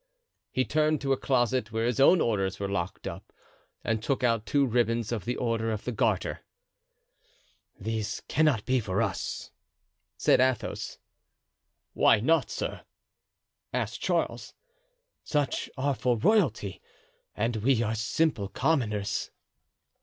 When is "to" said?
1.01-1.13